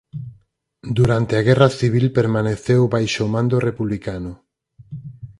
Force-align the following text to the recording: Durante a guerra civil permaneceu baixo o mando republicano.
Durante 0.97 1.33
a 1.35 1.45
guerra 1.47 1.69
civil 1.79 2.05
permaneceu 2.17 2.81
baixo 2.95 3.21
o 3.27 3.31
mando 3.35 3.57
republicano. 3.67 4.31